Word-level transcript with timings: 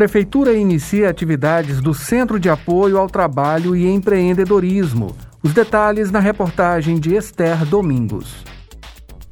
Prefeitura 0.00 0.54
inicia 0.54 1.10
atividades 1.10 1.78
do 1.82 1.92
Centro 1.92 2.40
de 2.40 2.48
Apoio 2.48 2.96
ao 2.96 3.06
Trabalho 3.06 3.76
e 3.76 3.86
Empreendedorismo. 3.86 5.14
Os 5.42 5.52
detalhes 5.52 6.10
na 6.10 6.18
reportagem 6.18 6.98
de 6.98 7.14
Esther 7.14 7.66
Domingos. 7.66 8.42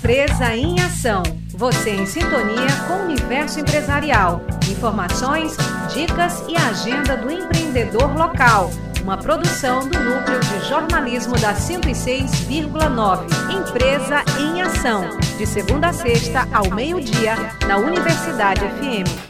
Empresa 0.00 0.56
em 0.56 0.80
Ação. 0.80 1.22
Você 1.54 1.90
em 1.90 2.06
sintonia 2.06 2.74
com 2.88 2.94
o 2.94 3.04
universo 3.04 3.60
empresarial. 3.60 4.40
Informações, 4.70 5.54
dicas 5.92 6.42
e 6.48 6.56
agenda 6.56 7.18
do 7.18 7.30
empreendedor 7.30 8.16
local. 8.16 8.70
Uma 9.02 9.18
produção 9.18 9.80
do 9.86 10.00
Núcleo 10.00 10.40
de 10.40 10.68
Jornalismo 10.70 11.38
da 11.38 11.52
106,9. 11.52 13.26
Empresa 13.52 14.24
em 14.40 14.62
Ação. 14.62 15.04
De 15.36 15.46
segunda 15.46 15.88
a 15.88 15.92
sexta, 15.92 16.48
ao 16.50 16.70
meio-dia, 16.70 17.36
na 17.68 17.76
Universidade 17.76 18.62
FM. 18.62 19.28